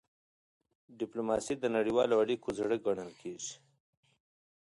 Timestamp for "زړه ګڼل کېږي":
2.59-3.53